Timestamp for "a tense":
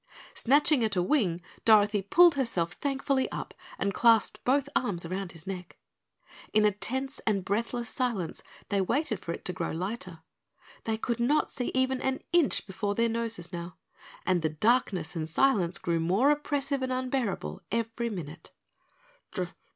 6.65-7.19